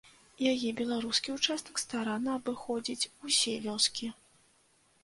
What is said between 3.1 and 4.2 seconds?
усе вёскі.